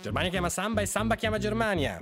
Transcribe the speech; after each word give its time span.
Germania 0.00 0.30
chiama 0.30 0.48
Samba 0.48 0.80
e 0.80 0.86
Samba 0.86 1.16
chiama 1.16 1.38
Germania. 1.38 1.98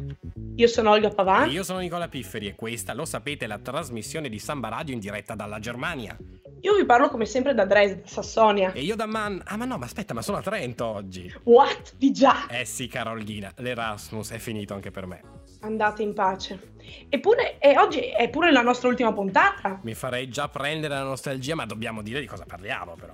Io 0.56 0.68
sono 0.68 0.90
Olga 0.90 1.08
Pavan. 1.08 1.48
E 1.48 1.52
io 1.52 1.62
sono 1.62 1.78
Nicola 1.78 2.08
Pifferi 2.08 2.46
e 2.46 2.54
questa, 2.54 2.92
lo 2.92 3.06
sapete, 3.06 3.46
è 3.46 3.48
la 3.48 3.58
trasmissione 3.58 4.28
di 4.28 4.38
Samba 4.38 4.68
Radio 4.68 4.92
in 4.92 5.00
diretta 5.00 5.34
dalla 5.34 5.58
Germania. 5.58 6.16
Io 6.60 6.74
vi 6.74 6.84
parlo 6.84 7.08
come 7.08 7.24
sempre 7.24 7.54
da 7.54 7.64
Dresda, 7.64 8.02
Sassonia. 8.04 8.72
E 8.72 8.82
io 8.82 8.96
da 8.96 9.06
Man... 9.06 9.40
Ah 9.44 9.56
ma 9.56 9.64
no, 9.64 9.78
ma 9.78 9.86
aspetta, 9.86 10.12
ma 10.12 10.20
sono 10.20 10.38
a 10.38 10.42
Trento 10.42 10.84
oggi. 10.84 11.32
What? 11.44 11.94
Di 11.96 12.12
già? 12.12 12.46
Eh 12.48 12.66
sì, 12.66 12.86
Carolina, 12.86 13.50
l'Erasmus 13.56 14.30
è 14.30 14.38
finito 14.38 14.74
anche 14.74 14.90
per 14.90 15.06
me. 15.06 15.22
Andate 15.60 16.02
in 16.02 16.12
pace. 16.12 16.74
Eppure, 17.08 17.58
e 17.58 17.78
oggi 17.78 18.00
è 18.00 18.28
pure 18.28 18.52
la 18.52 18.62
nostra 18.62 18.88
ultima 18.88 19.12
puntata. 19.14 19.80
Mi 19.82 19.94
farei 19.94 20.28
già 20.28 20.48
prendere 20.48 20.94
la 20.94 21.02
nostalgia, 21.02 21.54
ma 21.54 21.64
dobbiamo 21.64 22.02
dire 22.02 22.20
di 22.20 22.26
cosa 22.26 22.44
parliamo 22.46 22.94
però. 22.94 23.12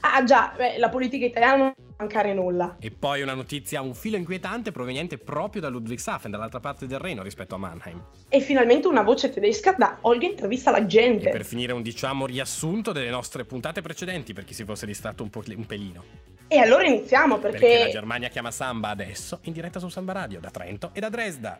Ah 0.00 0.24
già, 0.24 0.52
beh, 0.56 0.78
la 0.78 0.88
politica 0.88 1.24
italiana 1.24 1.72
mancare 1.98 2.34
nulla. 2.34 2.76
E 2.80 2.90
poi 2.90 3.22
una 3.22 3.34
notizia 3.34 3.80
un 3.80 3.94
filo 3.94 4.16
inquietante 4.16 4.72
proveniente 4.72 5.18
proprio 5.18 5.62
da 5.62 5.68
Ludwigshafen, 5.68 6.30
dall'altra 6.30 6.60
parte 6.60 6.86
del 6.86 6.98
Reno 6.98 7.22
rispetto 7.22 7.54
a 7.54 7.58
Mannheim. 7.58 8.02
E 8.28 8.40
finalmente 8.40 8.88
una 8.88 9.02
voce 9.02 9.30
tedesca 9.30 9.74
da 9.76 9.98
Olga 10.02 10.26
intervista 10.26 10.70
la 10.70 10.86
gente. 10.86 11.28
E 11.28 11.32
per 11.32 11.44
finire 11.44 11.72
un 11.72 11.82
diciamo 11.82 12.26
riassunto 12.26 12.92
delle 12.92 13.10
nostre 13.10 13.44
puntate 13.44 13.80
precedenti 13.80 14.32
per 14.32 14.44
chi 14.44 14.54
si 14.54 14.64
fosse 14.64 14.86
distratto 14.86 15.22
un, 15.22 15.30
po- 15.30 15.42
un 15.46 15.66
pelino. 15.66 16.04
E 16.48 16.58
allora 16.58 16.86
iniziamo 16.86 17.38
perché... 17.38 17.58
Perché 17.58 17.84
la 17.84 17.90
Germania 17.90 18.28
chiama 18.28 18.50
Samba 18.50 18.90
adesso 18.90 19.38
in 19.42 19.52
diretta 19.52 19.78
su 19.78 19.88
Samba 19.88 20.12
Radio 20.12 20.40
da 20.40 20.50
Trento 20.50 20.90
e 20.92 21.00
da 21.00 21.08
Dresda. 21.08 21.58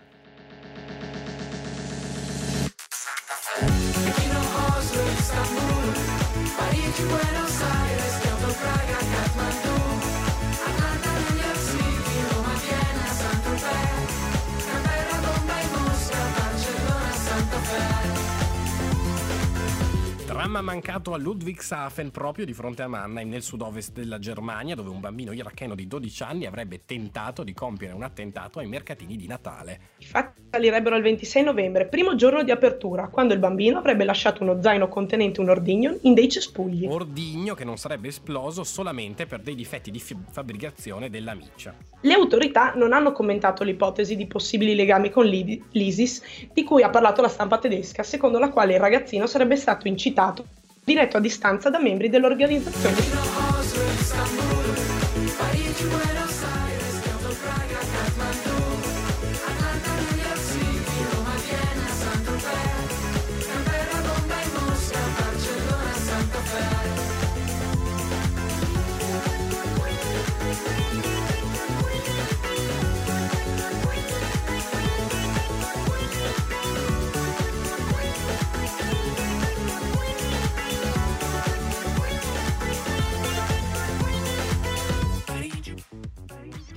Oslo, 4.76 5.02
Istanbul, 5.18 5.92
Parigi, 6.56 7.02
Buenos 7.04 7.62
Aires, 7.62 7.73
Dramma 20.44 20.60
mancato 20.60 21.14
a 21.14 21.16
Ludwigshafen 21.16 22.10
proprio 22.10 22.44
di 22.44 22.52
fronte 22.52 22.82
a 22.82 22.86
Mannheim 22.86 23.30
nel 23.30 23.40
sud-ovest 23.40 23.92
della 23.92 24.18
Germania 24.18 24.74
dove 24.74 24.90
un 24.90 25.00
bambino 25.00 25.32
iracheno 25.32 25.74
di 25.74 25.86
12 25.86 26.22
anni 26.22 26.44
avrebbe 26.44 26.82
tentato 26.84 27.42
di 27.42 27.54
compiere 27.54 27.94
un 27.94 28.02
attentato 28.02 28.58
ai 28.58 28.66
mercatini 28.66 29.16
di 29.16 29.26
Natale. 29.26 29.80
I 29.96 30.04
fatti 30.04 30.42
salirebbero 30.50 30.96
il 30.96 31.02
26 31.02 31.42
novembre, 31.44 31.86
primo 31.86 32.14
giorno 32.14 32.42
di 32.42 32.50
apertura, 32.50 33.08
quando 33.08 33.32
il 33.32 33.38
bambino 33.38 33.78
avrebbe 33.78 34.04
lasciato 34.04 34.42
uno 34.42 34.60
zaino 34.60 34.86
contenente 34.88 35.40
un 35.40 35.48
ordigno 35.48 35.96
in 36.02 36.12
dei 36.12 36.28
cespugli. 36.28 36.84
Ordigno 36.84 37.54
che 37.54 37.64
non 37.64 37.78
sarebbe 37.78 38.08
esploso 38.08 38.64
solamente 38.64 39.24
per 39.24 39.40
dei 39.40 39.54
difetti 39.54 39.90
di 39.90 39.98
fi- 39.98 40.14
fabbricazione 40.30 41.08
della 41.08 41.32
miccia. 41.32 41.74
Le 42.02 42.12
autorità 42.12 42.74
non 42.74 42.92
hanno 42.92 43.12
commentato 43.12 43.64
l'ipotesi 43.64 44.14
di 44.14 44.26
possibili 44.26 44.74
legami 44.74 45.08
con 45.08 45.24
l'I- 45.24 45.64
l'ISIS 45.70 46.50
di 46.52 46.64
cui 46.64 46.82
ha 46.82 46.90
parlato 46.90 47.22
la 47.22 47.28
stampa 47.28 47.56
tedesca, 47.56 48.02
secondo 48.02 48.38
la 48.38 48.50
quale 48.50 48.74
il 48.74 48.80
ragazzino 48.80 49.26
sarebbe 49.26 49.56
stato 49.56 49.88
incitato 49.88 50.32
diretto 50.84 51.16
a 51.16 51.20
distanza 51.20 51.70
da 51.70 51.78
membri 51.78 52.08
dell'organizzazione. 52.08 54.53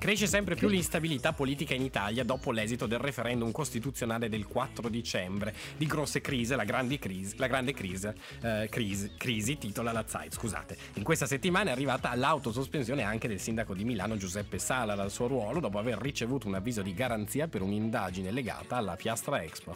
Cresce 0.08 0.28
sempre 0.28 0.56
più 0.56 0.70
l'instabilità 0.70 1.34
politica 1.34 1.74
in 1.74 1.82
Italia 1.82 2.24
dopo 2.24 2.54
l'esito 2.54 2.86
del 2.86 2.98
referendum 2.98 3.52
costituzionale 3.52 4.30
del 4.30 4.48
4 4.48 4.88
dicembre. 4.88 5.54
Di 5.76 5.86
grosse 5.86 6.22
crisi, 6.22 6.56
la 6.56 6.64
grande 6.64 6.98
crisi, 6.98 7.36
la 7.36 7.48
grande 7.48 7.74
crisi, 7.74 8.08
eh, 8.42 8.70
crisi, 8.72 9.12
crisi 9.18 9.58
titola 9.58 9.92
la 9.92 10.06
Zeit, 10.08 10.34
scusate. 10.34 10.78
In 10.94 11.04
questa 11.04 11.26
settimana 11.26 11.72
è 11.72 11.74
arrivata 11.74 12.16
l'autosospensione 12.16 13.04
anche 13.04 13.28
del 13.28 13.42
sindaco 13.42 13.74
di 13.74 13.84
Milano 13.84 14.16
Giuseppe 14.16 14.60
Sala 14.60 14.96
dal 14.96 15.12
suo 15.12 15.28
ruolo 15.28 15.60
dopo 15.60 15.78
aver 15.78 15.98
ricevuto 15.98 16.48
un 16.48 16.56
avviso 16.56 16.82
di 16.82 16.94
garanzia 16.94 17.50
per 17.50 17.62
un'indagine 17.62 18.32
legata 18.32 18.78
alla 18.78 18.96
Piastra 18.96 19.44
Expo. 19.44 19.76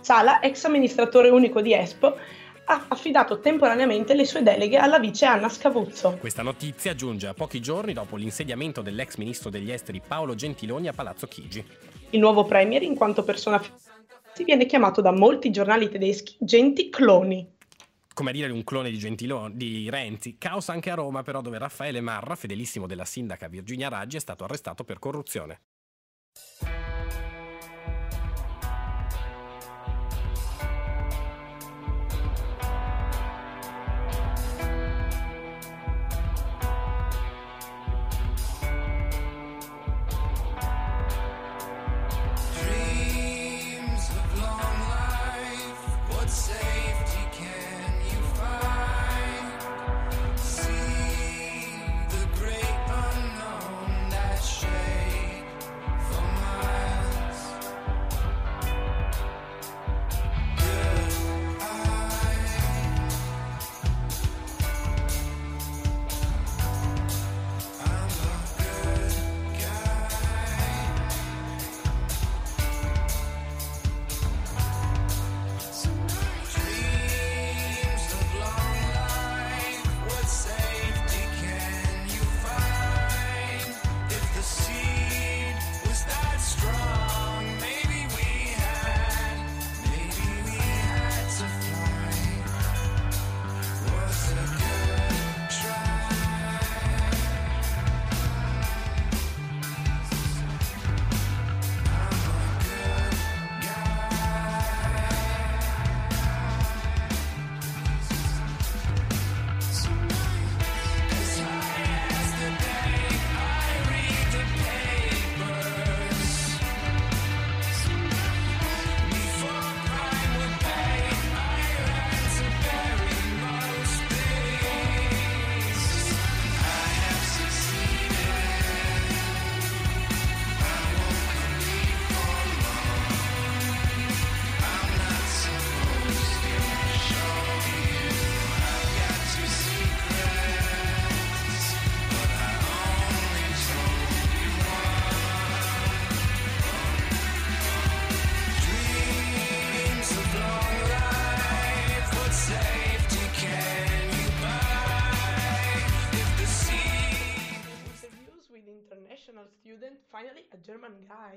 Sala, 0.00 0.40
ex 0.40 0.64
amministratore 0.64 1.28
unico 1.28 1.60
di 1.60 1.74
Espo, 1.74 2.16
ha 2.70 2.84
affidato 2.86 3.40
temporaneamente 3.40 4.14
le 4.14 4.24
sue 4.24 4.42
deleghe 4.42 4.76
alla 4.76 5.00
vice 5.00 5.24
Anna 5.24 5.48
Scavuzzo. 5.48 6.16
Questa 6.20 6.42
notizia 6.42 6.94
giunge 6.94 7.26
a 7.26 7.34
pochi 7.34 7.60
giorni 7.60 7.92
dopo 7.92 8.14
l'insediamento 8.14 8.80
dell'ex 8.80 9.16
ministro 9.16 9.50
degli 9.50 9.72
esteri 9.72 10.00
Paolo 10.06 10.36
Gentiloni 10.36 10.86
a 10.86 10.92
Palazzo 10.92 11.26
Chigi. 11.26 11.64
Il 12.10 12.20
nuovo 12.20 12.44
premier, 12.44 12.82
in 12.82 12.94
quanto 12.94 13.24
persona 13.24 13.60
si 14.32 14.44
viene 14.44 14.66
chiamato 14.66 15.00
da 15.00 15.10
molti 15.10 15.50
giornali 15.50 15.88
tedeschi 15.88 16.36
Genti 16.38 16.88
Cloni. 16.90 17.58
come 18.14 18.30
a 18.30 18.34
dire 18.34 18.52
un 18.52 18.64
clone 18.64 18.90
di 18.90 18.98
Gentiloni, 18.98 19.56
di 19.56 19.88
Renzi. 19.90 20.36
Caos 20.38 20.68
anche 20.68 20.90
a 20.90 20.94
Roma, 20.94 21.22
però, 21.22 21.40
dove 21.40 21.58
Raffaele 21.58 22.00
Marra, 22.00 22.36
fedelissimo 22.36 22.86
della 22.86 23.04
sindaca 23.04 23.48
Virginia 23.48 23.88
Raggi, 23.88 24.16
è 24.16 24.20
stato 24.20 24.44
arrestato 24.44 24.84
per 24.84 24.98
corruzione. 24.98 25.60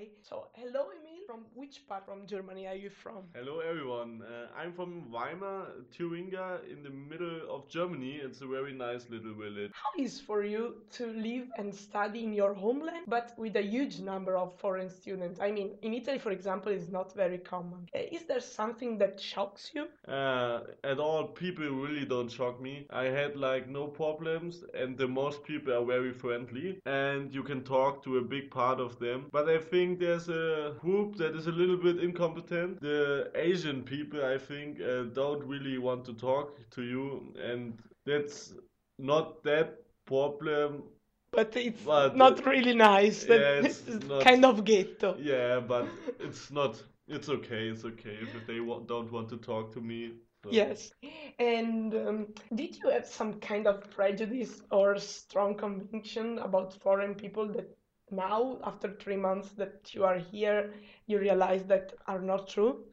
Guy. 0.04 0.10
So, 0.22 0.48
hello, 0.54 0.88
Emil. 0.92 1.14
From 1.26 1.46
which 1.56 1.88
part 1.88 2.06
from 2.06 2.28
Germany 2.28 2.68
are 2.68 2.76
you 2.76 2.90
from? 2.90 3.24
Hello 3.34 3.60
everyone, 3.62 4.22
uh, 4.24 4.48
I'm 4.60 4.74
from 4.74 5.10
Weimar, 5.10 5.68
Thuringia, 5.98 6.60
in 6.70 6.84
the 6.84 6.90
middle 6.90 7.40
of 7.50 7.70
Germany. 7.70 8.20
It's 8.22 8.42
a 8.42 8.46
very 8.46 8.74
nice 8.74 9.10
little 9.10 9.34
village. 9.34 9.72
How 9.74 10.04
is 10.04 10.20
for 10.20 10.44
you 10.44 10.82
to 10.98 11.08
live 11.08 11.48
and 11.58 11.74
study 11.74 12.26
in 12.26 12.34
your 12.34 12.54
homeland, 12.54 13.06
but 13.08 13.34
with 13.38 13.56
a 13.56 13.62
huge 13.62 14.00
number 14.02 14.36
of 14.36 14.60
foreign 14.60 14.90
students? 14.90 15.40
I 15.40 15.52
mean, 15.52 15.72
in 15.82 15.94
Italy, 15.94 16.20
for 16.20 16.32
example, 16.32 16.74
is 16.74 16.90
not 16.90 17.16
very 17.16 17.38
common. 17.38 17.88
Uh, 17.96 18.00
Is 18.12 18.26
there 18.26 18.42
something 18.42 18.98
that 18.98 19.20
shocks 19.20 19.72
you? 19.74 19.88
Uh, 20.06 20.60
at 20.84 21.00
all, 21.00 21.28
people 21.28 21.70
really 21.70 22.06
don't 22.06 22.30
shock 22.30 22.60
me. 22.62 22.86
I 22.90 23.06
had 23.06 23.38
like 23.38 23.70
no 23.70 23.88
problems, 23.88 24.66
and 24.74 24.98
the 24.98 25.08
most 25.08 25.44
people 25.46 25.74
are 25.74 25.86
very 25.86 26.12
friendly, 26.12 26.82
and 26.86 27.34
you 27.34 27.44
can 27.44 27.64
talk 27.64 28.04
to 28.04 28.18
a 28.18 28.22
big 28.22 28.52
part 28.52 28.82
of 28.82 29.00
them. 29.00 29.28
But 29.32 29.48
I 29.48 29.60
think 29.60 29.93
there's 30.00 30.30
a 30.30 30.76
group 30.80 31.16
that 31.18 31.36
is 31.36 31.48
a 31.48 31.52
little 31.52 31.78
bit 31.78 32.00
incompetent. 32.04 32.82
The 32.82 33.32
Asian 33.36 33.84
people, 33.84 34.24
I 34.24 34.38
think, 34.38 34.80
uh, 34.82 35.04
don't 35.14 35.44
really 35.46 35.78
want 35.78 36.06
to 36.06 36.14
talk 36.14 36.58
to 36.72 36.84
you, 36.84 37.34
and 37.42 37.78
that's 38.06 38.54
not 39.00 39.44
that 39.44 39.80
problem 40.06 40.84
But 41.32 41.56
it's 41.58 41.82
But, 41.84 42.16
not 42.16 42.46
really 42.46 42.74
nice. 42.76 43.24
yeah, 43.28 43.38
that- 43.38 43.66
it's 43.66 43.88
it's 43.88 44.06
not- 44.08 44.24
kind 44.24 44.46
of 44.46 44.64
ghetto. 44.66 45.16
Yeah, 45.18 45.60
but 45.60 45.88
it's 46.20 46.52
not. 46.52 46.84
It's 47.08 47.30
okay. 47.30 47.70
It's 47.70 47.84
okay 47.86 48.18
if, 48.22 48.46
they 48.48 48.58
don't 48.60 49.12
want 49.12 49.30
to 49.30 49.38
talk 49.38 49.72
to 49.74 49.82
me. 49.82 50.12
so- 50.44 50.52
Yes. 50.52 50.92
And 51.40 51.94
um, 51.96 52.28
did 52.54 52.78
you 52.78 52.90
have 52.90 53.06
some 53.08 53.40
kind 53.40 53.68
of 53.68 53.90
prejudice 53.90 54.62
or 54.72 54.98
strong 55.00 55.56
conviction 55.56 56.38
about 56.40 56.74
foreign 56.82 57.16
people 57.16 57.48
that 57.54 57.68
now, 58.16 58.60
after 58.64 58.92
three 58.94 59.18
months 59.18 59.50
that 59.54 59.94
you 59.94 60.04
are 60.06 60.18
here, 60.18 60.74
you 61.08 61.20
realize 61.20 61.64
that 61.66 61.94
are 62.08 62.22
not 62.22 62.48
true? 62.48 62.86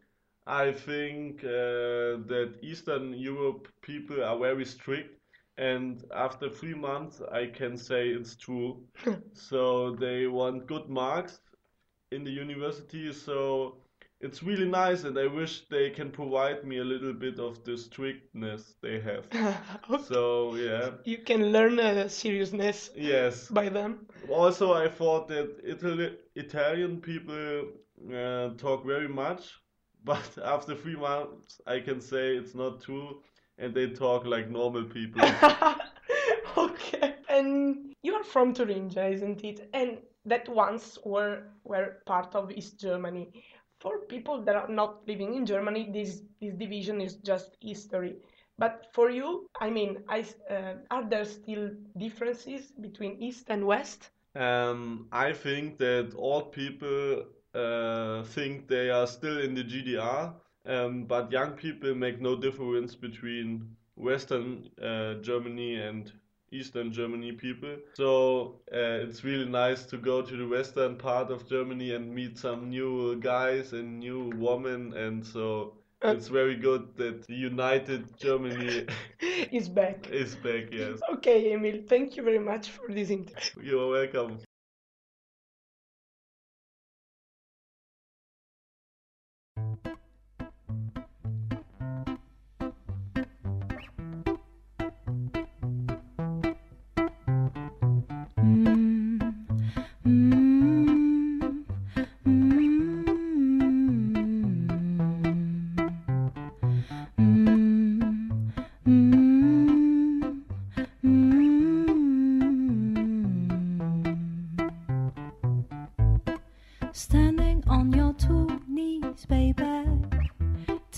I 0.46 0.72
think 0.72 1.44
uh, 1.44 2.24
that 2.32 2.54
Eastern 2.62 3.14
Europe 3.14 3.68
people 3.82 4.22
are 4.24 4.38
very 4.38 4.64
strict, 4.64 5.20
and 5.58 6.04
after 6.14 6.48
three 6.50 6.74
months, 6.74 7.20
I 7.30 7.46
can 7.46 7.76
say 7.76 8.08
it's 8.08 8.36
true. 8.36 8.82
So 9.34 9.94
they 9.96 10.26
want 10.26 10.66
good 10.66 10.88
marks 10.88 11.40
in 12.10 12.24
the 12.24 12.30
university, 12.30 13.12
so 13.12 13.76
it's 14.20 14.42
really 14.42 14.68
nice, 14.68 15.04
and 15.04 15.18
I 15.18 15.26
wish 15.26 15.66
they 15.68 15.90
can 15.90 16.10
provide 16.10 16.64
me 16.64 16.78
a 16.78 16.84
little 16.84 17.12
bit 17.12 17.38
of 17.38 17.64
the 17.64 17.76
strictness 17.76 18.74
they 18.82 19.00
have. 19.00 19.26
Okay. 19.90 20.02
So 20.04 20.54
yeah, 20.54 20.90
You 21.04 21.18
can 21.18 21.52
learn 21.52 21.78
uh, 21.78 22.08
seriousness 22.08 22.90
yes. 22.96 23.48
by 23.48 23.68
them. 23.68 24.06
Also, 24.28 24.72
I 24.72 24.88
thought 24.88 25.28
that 25.28 25.60
Italy, 25.64 26.16
Italian 26.34 27.00
people 27.00 27.68
uh, 28.14 28.50
talk 28.56 28.84
very 28.86 29.08
much, 29.08 29.58
but 30.04 30.38
after 30.44 30.74
three 30.74 30.96
months, 30.96 31.60
I 31.66 31.80
can 31.80 32.00
say 32.00 32.36
it's 32.36 32.54
not 32.54 32.80
true, 32.82 33.22
and 33.58 33.74
they 33.74 33.88
talk 33.88 34.26
like 34.26 34.50
normal 34.50 34.84
people. 34.84 35.22
Okay. 36.56 37.14
And 37.28 37.94
you 38.02 38.14
are 38.14 38.24
from 38.24 38.54
Thuringia, 38.54 39.08
isn't 39.08 39.44
it? 39.44 39.68
And 39.72 39.98
that 40.24 40.48
once 40.48 40.98
were 41.04 41.44
were 41.64 41.98
part 42.06 42.34
of 42.34 42.50
East 42.50 42.80
Germany. 42.80 43.32
For 43.80 43.98
people 44.06 44.42
that 44.44 44.56
are 44.56 44.68
not 44.68 45.06
living 45.08 45.34
in 45.34 45.46
Germany, 45.46 45.90
this 45.92 46.22
this 46.40 46.54
division 46.54 47.00
is 47.00 47.16
just 47.16 47.56
history. 47.60 48.16
But 48.58 48.86
for 48.92 49.10
you, 49.10 49.48
I 49.58 49.70
mean, 49.70 50.04
I, 50.08 50.24
uh, 50.50 50.74
are 50.90 51.08
there 51.08 51.24
still 51.24 51.70
differences 51.96 52.72
between 52.72 53.16
East 53.22 53.46
and 53.48 53.66
West? 53.66 54.10
Um, 54.34 55.08
I 55.12 55.32
think 55.32 55.78
that 55.78 56.12
old 56.14 56.52
people 56.52 57.24
uh, 57.54 58.22
think 58.24 58.68
they 58.68 58.90
are 58.90 59.06
still 59.06 59.40
in 59.40 59.54
the 59.54 59.64
GDR, 59.64 60.34
um, 60.66 61.04
but 61.06 61.32
young 61.32 61.52
people 61.52 61.94
make 61.94 62.20
no 62.20 62.36
difference 62.36 62.94
between 62.94 63.76
Western 63.96 64.68
uh, 64.82 65.14
Germany 65.22 65.76
and 65.76 66.12
Eastern 66.52 66.92
Germany 66.92 67.32
people. 67.32 67.76
So 67.94 68.60
uh, 68.72 69.04
it's 69.06 69.22
really 69.24 69.48
nice 69.48 69.84
to 69.86 69.96
go 69.96 70.22
to 70.22 70.36
the 70.36 70.46
western 70.48 70.96
part 70.96 71.30
of 71.30 71.48
Germany 71.48 71.94
and 71.94 72.14
meet 72.14 72.38
some 72.38 72.68
new 72.70 73.16
guys 73.20 73.72
and 73.72 73.98
new 74.00 74.30
women, 74.36 74.92
and 74.94 75.24
so 75.34 75.74
Uh, 76.02 76.14
it's 76.16 76.28
very 76.28 76.56
good 76.56 76.82
that 76.96 77.16
the 77.26 77.34
united 77.52 78.02
Germany 78.26 78.86
is 79.58 79.68
back. 79.68 80.08
is 80.22 80.34
back. 80.46 80.64
Yes, 80.72 80.98
Okay, 81.14 81.52
Emil, 81.52 81.78
thank 81.92 82.16
you 82.16 82.22
very 82.30 82.38
much 82.52 82.64
for 82.70 82.86
this 82.96 83.10
interview. 83.10 83.62
you 83.68 83.76
are 83.82 83.90
welcome. 83.98 84.38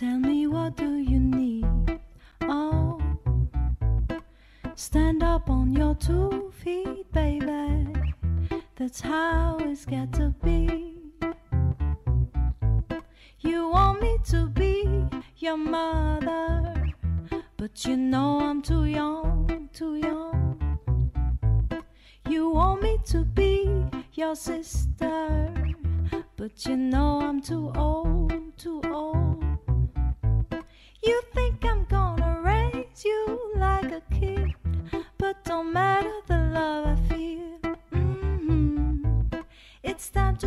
Tell 0.02 0.18
me 0.18 0.48
what 0.48 0.76
do 0.76 0.96
you 0.96 1.20
need? 1.20 1.64
Oh, 2.40 3.00
stand 4.74 5.22
up 5.22 5.48
on 5.48 5.72
your 5.74 5.94
two 5.94 6.50
feet, 6.56 7.06
baby. 7.12 7.86
That's 8.74 9.00
how 9.00 9.58
it's 9.60 9.86
got 9.86 10.12
to 10.14 10.34
be. 10.42 10.96
You 13.42 13.68
want 13.68 14.02
me 14.02 14.18
to 14.24 14.48
be 14.48 15.06
your 15.36 15.56
mother, 15.56 16.84
but 17.56 17.84
you 17.86 17.96
know 17.96 18.40
I'm 18.40 18.60
too 18.60 18.86
young, 18.86 19.68
too 19.72 19.94
young. 19.98 20.80
You 22.28 22.48
want 22.48 22.82
me 22.82 22.98
to 23.04 23.24
be 23.24 23.70
your 24.14 24.34
sister, 24.34 25.54
but 26.34 26.66
you 26.66 26.76
know 26.76 27.20
I'm 27.20 27.40
too 27.40 27.70
old, 27.76 28.32
too 28.58 28.82
old. 28.90 29.21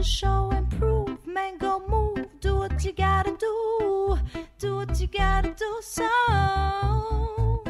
Show 0.05 0.51
prove, 0.77 1.25
man, 1.25 1.57
go 1.57 1.81
move, 1.87 2.27
do 2.39 2.57
what 2.57 2.83
you 2.85 2.91
gotta 2.91 3.35
do, 3.37 4.19
do 4.59 4.75
what 4.75 4.99
you 5.01 5.07
gotta 5.07 5.49
do. 5.49 5.79
So, 5.81 7.63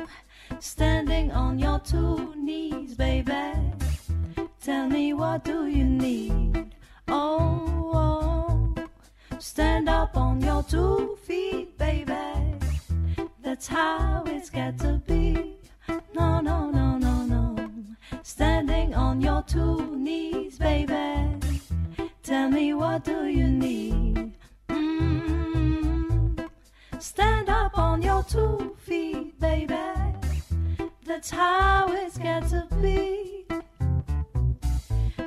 standing 0.59 1.31
on 1.31 1.59
your 1.59 1.79
two 1.79 2.33
knees, 2.35 2.95
baby. 2.95 3.53
Tell 4.61 4.89
me 4.89 5.13
what 5.13 5.45
do 5.45 5.67
you 5.67 5.85
need? 5.85 6.75
Oh, 7.07 7.91
oh. 7.93 8.75
stand 9.39 9.87
up 9.87 10.17
on 10.17 10.41
your 10.41 10.63
two 10.63 11.17
feet, 11.25 11.77
baby. 11.77 12.13
That's 13.41 13.67
how 13.67 14.14
two 28.27 28.75
feet, 28.79 29.39
baby. 29.39 29.75
That's 31.05 31.29
how 31.29 31.87
it's 31.89 32.17
got 32.17 32.47
to 32.49 32.67
be. 32.81 33.45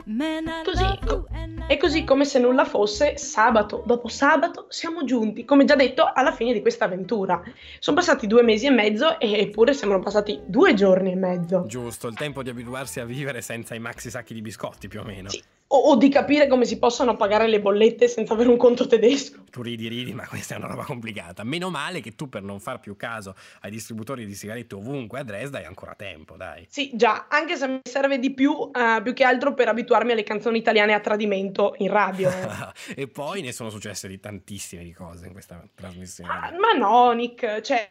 Man, 0.07 0.49
I 0.49 0.63
love 0.65 0.99
you 1.05 1.27
E 1.71 1.77
così 1.77 2.05
come 2.05 2.25
se 2.25 2.39
nulla 2.39 2.65
fosse, 2.65 3.19
sabato 3.19 3.83
dopo 3.85 4.09
sabato 4.09 4.67
siamo 4.71 5.05
giunti, 5.05 5.45
come 5.45 5.65
già 5.65 5.77
detto, 5.77 6.11
alla 6.13 6.33
fine 6.33 6.53
di 6.53 6.61
questa 6.61 6.87
avventura. 6.87 7.43
Sono 7.79 7.97
passati 7.97 8.27
due 8.27 8.43
mesi 8.43 8.67
e 8.67 8.71
mezzo 8.71 9.21
eppure 9.21 9.75
sembrano 9.75 10.03
passati 10.03 10.41
due 10.47 10.75
giorni 10.75 11.13
e 11.13 11.17
mezzo. 11.17 11.65
Giusto, 11.67 12.09
il 12.09 12.17
tempo 12.17 12.43
di 12.43 12.51
abituarsi 12.51 13.01
a 13.01 13.05
vivere 13.05 13.43
senza 13.43 13.75
i 13.75 13.81
maxi 13.81 14.11
sacchi 14.11 14.33
di 14.33 14.41
biscotti 14.41 14.89
più 14.89 15.01
o 15.01 15.05
meno. 15.05 15.29
Sì, 15.29 15.43
O, 15.71 15.91
o 15.91 15.97
di 15.97 16.09
capire 16.09 16.47
come 16.47 16.65
si 16.65 16.79
possono 16.79 17.15
pagare 17.17 17.47
le 17.47 17.61
bollette 17.61 18.09
senza 18.09 18.33
avere 18.33 18.49
un 18.49 18.57
conto 18.57 18.87
tedesco. 18.87 19.45
tu 19.51 19.61
ridi, 19.61 19.89
ridi, 19.89 20.15
ma 20.15 20.27
questa 20.27 20.55
è 20.55 20.57
una 20.57 20.69
roba 20.69 20.85
complicata. 20.85 21.45
Meno 21.45 21.69
male 21.69 22.01
che 22.01 22.15
tu, 22.15 22.31
per 22.31 22.43
non 22.43 22.59
far 22.59 22.81
più 22.81 22.97
caso 22.97 23.35
ai 23.61 23.71
distributori 23.71 24.25
di 24.25 24.35
sigarette 24.35 24.75
ovunque 24.75 25.19
a 25.19 25.23
Dresda, 25.23 25.59
hai 25.59 25.67
ancora 25.67 25.95
tempo, 25.95 26.37
dai. 26.37 26.65
Sì, 26.71 26.93
già, 26.95 27.27
anche 27.29 27.57
se 27.57 27.69
mi 27.69 27.81
serve 27.83 28.19
di 28.19 28.33
più, 28.33 28.71
eh, 28.73 29.03
più 29.03 29.13
che 29.13 29.25
altro 29.25 29.53
per 29.53 29.69
abituarmi 29.69 30.13
alle 30.13 30.23
canzoni 30.23 30.57
italiane 30.57 30.95
a 30.95 31.01
tradimento 31.01 31.37
in 31.39 31.91
radio. 31.91 32.31
e 32.95 33.09
poi 33.09 33.43
ne 33.43 33.53
sono 33.53 33.71
successe 33.71 34.09
di 34.09 34.21
tantissime 34.21 34.83
di 34.83 34.93
cose 34.93 35.27
in 35.27 35.33
questa 35.33 35.63
trasmissione. 35.75 36.31
Ah, 36.31 36.53
ma 36.59 36.73
no, 36.73 37.13
Nick, 37.13 37.61
cioè, 37.61 37.91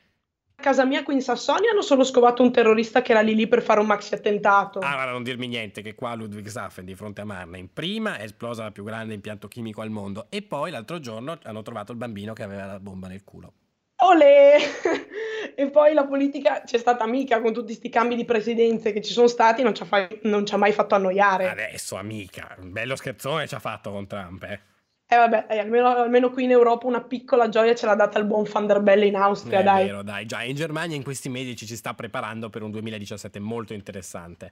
a 0.59 0.61
casa 0.61 0.85
mia 0.85 1.03
qui 1.03 1.13
in 1.13 1.21
Sassonia 1.21 1.71
hanno 1.71 1.81
solo 1.81 2.03
scovato 2.03 2.41
un 2.41 2.51
terrorista 2.51 3.01
che 3.01 3.11
era 3.11 3.21
lì 3.21 3.35
lì 3.35 3.47
per 3.47 3.61
fare 3.61 3.79
un 3.79 3.85
maxi 3.85 4.13
attentato. 4.13 4.79
Ah, 4.79 4.93
guarda, 4.93 5.11
non 5.11 5.23
dirmi 5.23 5.47
niente, 5.47 5.81
che 5.81 5.95
qua 5.95 6.15
Ludwigshafen, 6.15 6.83
di 6.83 6.95
fronte 6.95 7.21
a 7.21 7.25
Mannheim, 7.25 7.69
prima 7.71 8.17
è 8.17 8.23
esplosa 8.23 8.63
la 8.63 8.71
più 8.71 8.83
grande 8.83 9.13
impianto 9.13 9.47
chimico 9.47 9.81
al 9.81 9.89
mondo 9.89 10.27
e 10.29 10.41
poi 10.41 10.71
l'altro 10.71 10.99
giorno 10.99 11.37
hanno 11.43 11.61
trovato 11.61 11.91
il 11.91 11.97
bambino 11.97 12.33
che 12.33 12.43
aveva 12.43 12.65
la 12.65 12.79
bomba 12.79 13.07
nel 13.07 13.23
culo. 13.23 13.53
Olè! 14.07 14.57
E 15.59 15.71
poi 15.71 15.95
la 15.95 16.05
politica 16.05 16.61
c'è 16.63 16.77
stata 16.77 17.03
amica 17.03 17.41
con 17.41 17.51
tutti 17.51 17.67
questi 17.67 17.89
cambi 17.89 18.15
di 18.15 18.25
presidenze 18.25 18.93
che 18.93 19.01
ci 19.01 19.11
sono 19.11 19.27
stati, 19.27 19.63
non 19.63 19.73
ci 19.73 19.81
ha, 19.81 19.85
fa- 19.85 20.07
non 20.23 20.45
ci 20.45 20.53
ha 20.53 20.57
mai 20.57 20.71
fatto 20.71 20.93
annoiare. 20.93 21.49
Adesso, 21.49 21.95
amica, 21.95 22.55
un 22.59 22.71
bello 22.71 22.95
scherzone 22.95 23.47
ci 23.47 23.55
ha 23.55 23.59
fatto 23.59 23.91
con 23.91 24.05
Trump, 24.05 24.43
eh. 24.43 24.59
E 25.07 25.15
vabbè, 25.15 25.45
dai, 25.47 25.57
almeno, 25.57 25.87
almeno 25.87 26.29
qui 26.29 26.43
in 26.43 26.51
Europa 26.51 26.85
una 26.85 27.01
piccola 27.01 27.49
gioia 27.49 27.73
ce 27.73 27.87
l'ha 27.87 27.95
data 27.95 28.19
il 28.19 28.25
buon 28.25 28.43
Van 28.51 28.67
der 28.67 28.81
Belle 28.81 29.05
in 29.05 29.15
Austria, 29.15 29.61
È 29.61 29.63
dai. 29.63 29.85
vero, 29.85 30.03
dai. 30.03 30.27
Già, 30.27 30.43
in 30.43 30.55
Germania 30.55 30.95
in 30.95 31.03
questi 31.03 31.29
mesi 31.29 31.55
ci 31.55 31.65
si 31.65 31.75
sta 31.75 31.95
preparando 31.95 32.49
per 32.49 32.61
un 32.61 32.69
2017 32.69 33.39
molto 33.39 33.73
interessante. 33.73 34.51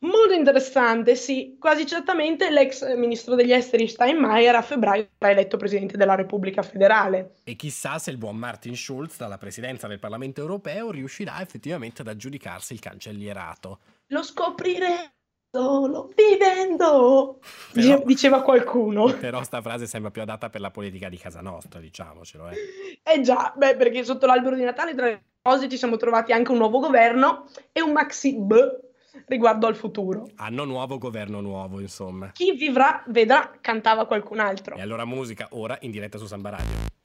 Molto 0.00 0.32
interessante, 0.32 1.16
sì. 1.16 1.56
Quasi 1.58 1.84
certamente 1.84 2.50
l'ex 2.50 2.94
ministro 2.94 3.34
degli 3.34 3.52
esteri 3.52 3.88
Steinmeier 3.88 4.54
a 4.54 4.62
febbraio 4.62 5.08
sarà 5.18 5.32
eletto 5.32 5.56
presidente 5.56 5.96
della 5.96 6.14
Repubblica 6.14 6.62
federale. 6.62 7.38
E 7.42 7.56
chissà 7.56 7.98
se 7.98 8.10
il 8.10 8.16
buon 8.16 8.36
Martin 8.36 8.76
Schulz, 8.76 9.16
dalla 9.16 9.38
presidenza 9.38 9.88
del 9.88 9.98
Parlamento 9.98 10.40
europeo, 10.40 10.92
riuscirà 10.92 11.40
effettivamente 11.40 12.02
ad 12.02 12.08
aggiudicarsi 12.08 12.74
il 12.74 12.78
cancellierato. 12.78 13.80
Lo 14.08 14.22
scopriremo 14.22 15.10
solo 15.50 16.12
vivendo, 16.14 17.40
Però- 17.72 18.02
diceva 18.04 18.42
qualcuno. 18.42 19.12
Però 19.14 19.42
sta 19.42 19.60
frase 19.62 19.86
sembra 19.86 20.12
più 20.12 20.22
adatta 20.22 20.48
per 20.48 20.60
la 20.60 20.70
politica 20.70 21.08
di 21.08 21.16
casa 21.16 21.40
nostra, 21.40 21.80
diciamocelo, 21.80 22.50
eh. 22.50 22.56
Eh 23.02 23.20
già, 23.22 23.52
beh, 23.56 23.74
perché 23.74 24.04
sotto 24.04 24.26
l'albero 24.26 24.54
di 24.54 24.62
Natale 24.62 24.94
tra 24.94 25.06
le 25.06 25.22
cose 25.42 25.68
ci 25.68 25.76
siamo 25.76 25.96
trovati 25.96 26.32
anche 26.32 26.52
un 26.52 26.58
nuovo 26.58 26.78
governo 26.78 27.48
e 27.72 27.80
un 27.80 27.92
maxi 27.92 28.38
B 28.38 28.86
riguardo 29.26 29.66
al 29.66 29.76
futuro. 29.76 30.28
Anno 30.36 30.64
nuovo, 30.64 30.98
governo 30.98 31.40
nuovo, 31.40 31.80
insomma. 31.80 32.30
Chi 32.32 32.52
vivrà 32.52 33.02
vedrà, 33.08 33.58
cantava 33.60 34.06
qualcun 34.06 34.40
altro. 34.40 34.76
E 34.76 34.80
allora 34.80 35.04
musica 35.04 35.48
ora 35.50 35.76
in 35.82 35.90
diretta 35.90 36.18
su 36.18 36.26
Samba 36.26 36.50
Radio. 36.50 36.97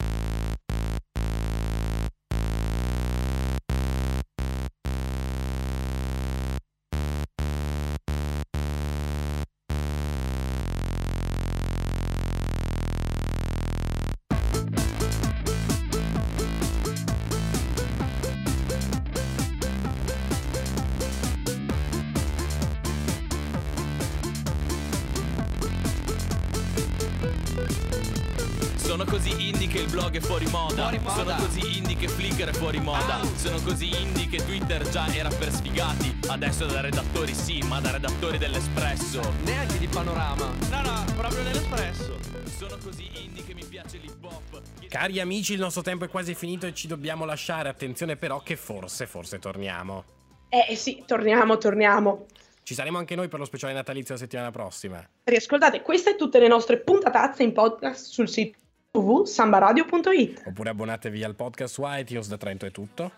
Che 29.73 29.79
il 29.79 29.89
blog 29.89 30.15
è 30.15 30.19
fuori 30.19 30.45
moda. 30.45 30.83
Fuori 30.83 30.99
moda. 30.99 31.15
Sono 31.15 31.47
così 31.47 31.77
indie 31.77 31.95
che 31.95 32.07
Flickr 32.07 32.47
è 32.47 32.53
fuori 32.53 32.79
moda. 32.79 33.21
Out. 33.21 33.35
Sono 33.37 33.59
così 33.63 33.89
indie 33.89 34.27
che 34.27 34.37
Twitter 34.37 34.87
già 34.87 35.11
era 35.11 35.29
per 35.29 35.51
sfigati. 35.51 36.15
Adesso 36.27 36.67
da 36.67 36.81
redattori 36.81 37.33
sì, 37.33 37.59
ma 37.63 37.79
da 37.79 37.89
redattori 37.89 38.37
dell'Espresso. 38.37 39.19
Neanche 39.43 39.79
di 39.79 39.87
panorama. 39.87 40.45
No, 40.69 40.81
no, 40.81 41.03
proprio 41.15 41.41
nell'Espresso. 41.41 42.19
Sono 42.55 42.77
così 42.83 43.09
indie 43.23 43.43
che 43.43 43.55
mi 43.55 43.65
piace 43.65 43.97
l'hip 43.97 44.23
hop. 44.23 44.61
Cari 44.87 45.19
amici, 45.19 45.53
il 45.53 45.59
nostro 45.59 45.81
tempo 45.81 46.05
è 46.05 46.07
quasi 46.07 46.35
finito 46.35 46.67
e 46.67 46.73
ci 46.75 46.85
dobbiamo 46.85 47.25
lasciare. 47.25 47.67
Attenzione 47.67 48.15
però 48.15 48.41
che 48.41 48.55
forse, 48.55 49.07
forse 49.07 49.39
torniamo. 49.39 50.03
Eh 50.49 50.75
sì, 50.75 51.03
torniamo, 51.07 51.57
torniamo. 51.57 52.27
Ci 52.61 52.75
saremo 52.75 52.99
anche 52.99 53.15
noi 53.15 53.27
per 53.27 53.39
lo 53.39 53.45
speciale 53.45 53.73
natalizio 53.73 54.13
la 54.13 54.19
settimana 54.19 54.51
prossima. 54.51 55.03
Riascoltate 55.23 55.81
queste 55.81 56.11
e 56.11 56.15
tutte 56.15 56.37
le 56.37 56.47
nostre 56.47 56.77
puntatazze 56.77 57.41
in 57.41 57.53
podcast 57.53 58.05
sul 58.05 58.29
sito 58.29 58.61
www.sambaradio.it. 58.95 60.43
Oppure 60.45 60.69
abbonatevi 60.69 61.23
al 61.23 61.33
podcast 61.35 61.73
su 61.73 61.81
iTunes. 61.85 62.27
Da 62.27 62.38
Trento 62.38 62.65
è 62.67 62.71
tutto. 62.71 63.12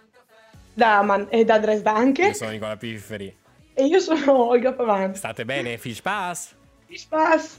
Da, 0.74 1.01
Man- 1.03 1.27
e 1.29 1.44
da 1.44 1.60
Dresda 1.60 1.94
anche. 1.94 2.27
Io 2.27 2.34
sono 2.34 2.51
Nicola 2.51 2.77
Pifferi. 2.77 3.36
E 3.74 3.86
io 3.86 4.00
sono 4.00 4.48
Olga 4.48 4.72
Pavan. 4.74 5.15
State 5.15 5.44
bene? 5.44 5.77
Fish 5.77 6.01
Pass! 6.01 6.53
Vi 6.88 6.98
spass. 6.98 7.58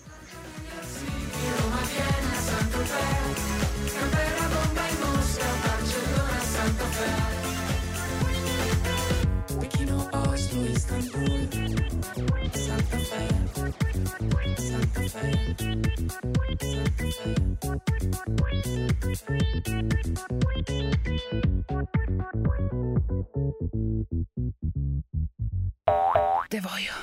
Te 26.57 26.63
voglio, 26.63 26.95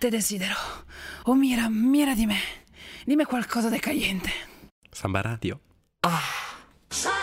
te 0.00 0.10
desidero. 0.10 0.56
Oh 1.26 1.36
mira, 1.36 1.68
mira 1.68 2.16
di 2.16 2.26
me. 2.26 2.40
Dimmi 3.04 3.22
qualcosa 3.22 3.70
di 3.70 3.78
caliente. 3.78 4.28
Samba 4.90 5.20
Radio. 5.20 5.60
Ah. 6.00 7.21